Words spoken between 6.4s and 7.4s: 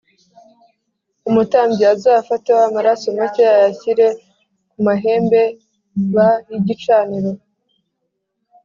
y igicaniro